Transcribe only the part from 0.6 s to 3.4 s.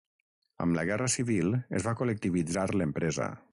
Amb la Guerra Civil es va col·lectivitzar l'empresa.